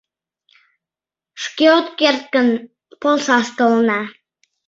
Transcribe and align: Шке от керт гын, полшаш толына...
Шке 1.43 1.65
от 1.79 1.87
керт 1.99 2.23
гын, 2.35 2.49
полшаш 3.01 3.47
толына... 3.57 4.01